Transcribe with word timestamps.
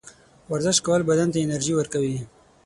ورزش 0.51 0.77
کول 0.85 1.01
بدن 1.09 1.27
ته 1.33 1.39
انرژي 1.41 1.73
ورکوي. 1.75 2.17